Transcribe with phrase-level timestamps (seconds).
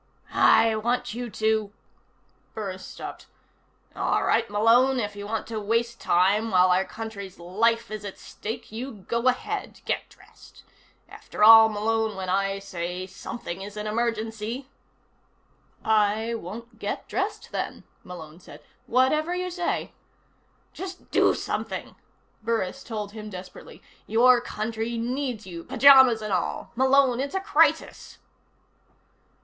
[0.33, 1.71] "I want you to"
[2.55, 3.27] Burris stopped.
[3.95, 4.99] "All right, Malone.
[4.99, 9.27] If you want to waste time while our country's life is at stake, you go
[9.27, 9.81] ahead.
[9.85, 10.63] Get dressed.
[11.07, 14.67] After all, Malone, when I say something is an emergency"
[16.15, 18.63] "I won't get dressed, then," Malone said.
[18.87, 19.93] "Whatever you say."
[20.73, 21.95] "Just do something!"
[22.41, 23.83] Burris told him desperately.
[24.07, 25.63] "Your country needs you.
[25.63, 26.71] Pyjamas and all.
[26.75, 28.17] Malone, it's a crisis!"